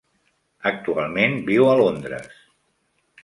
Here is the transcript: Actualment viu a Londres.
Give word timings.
Actualment 0.69 1.37
viu 1.51 1.69
a 1.73 1.77
Londres. 1.81 2.31